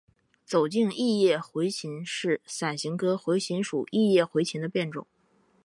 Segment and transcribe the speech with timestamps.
[0.47, 5.05] 走茎异叶茴芹是伞形科茴芹属异叶茴芹的变种。